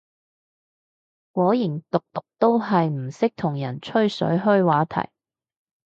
[1.31, 5.11] 果然毒毒都係唔識同人吹水開話題